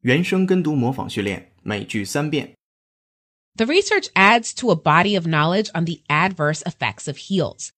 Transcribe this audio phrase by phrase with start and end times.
[0.00, 2.54] 原声跟读模仿训练，每句三遍。
[3.56, 7.70] The research adds to a body of knowledge on the adverse effects of heels.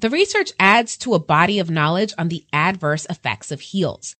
[0.00, 4.14] The research adds to a body of knowledge on the adverse effects of heels.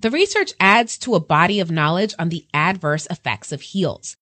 [0.00, 4.16] The research adds to a body of knowledge on the adverse effects of heels.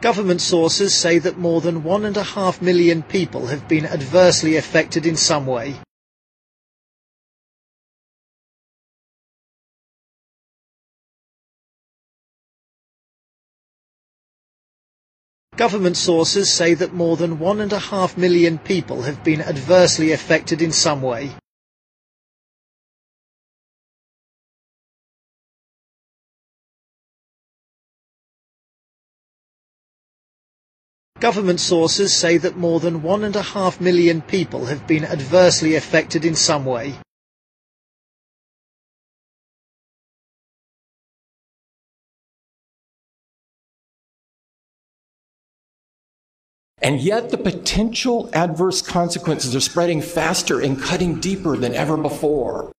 [0.00, 4.56] Government sources say that more than one and a half million people have been adversely
[4.56, 5.76] affected in some way.
[15.56, 20.10] Government sources say that more than one and a half million people have been adversely
[20.10, 21.30] affected in some way.
[31.20, 35.76] Government sources say that more than one and a half million people have been adversely
[35.76, 36.94] affected in some way.
[46.84, 52.72] And yet, the potential adverse consequences are spreading faster and cutting deeper than ever before.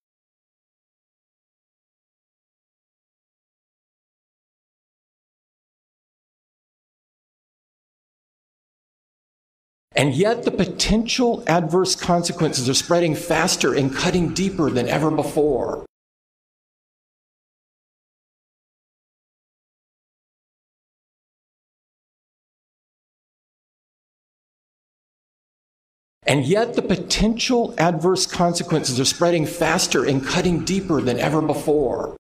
[9.95, 15.83] And yet, the potential adverse consequences are spreading faster and cutting deeper than ever before.
[26.25, 32.17] And yet the potential adverse consequences are spreading faster and cutting deeper than ever before.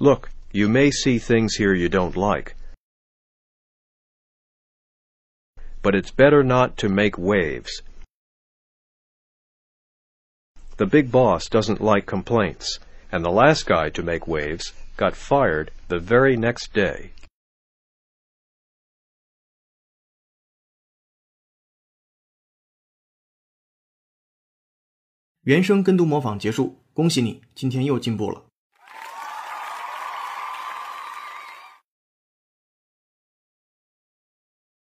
[0.00, 2.56] Look, you may see things here you don't like.
[5.81, 7.81] But it's better not to make waves.
[10.77, 12.79] The big boss doesn't like complaints,
[13.11, 17.11] and the last guy to make waves got fired the very next day.
[25.43, 28.43] 原声跟读模仿结束，恭喜你，今天又进步了。